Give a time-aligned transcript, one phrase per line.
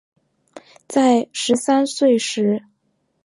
[0.87, 2.63] 在十三岁时